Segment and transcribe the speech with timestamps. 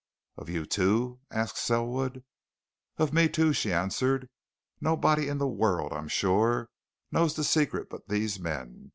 [0.35, 2.23] "Of you, too?" asked Selwood.
[2.97, 4.29] "Of me, too!" she answered.
[4.79, 6.71] "Nobody in the world, I'm sure,
[7.11, 8.89] knows the secret but these men.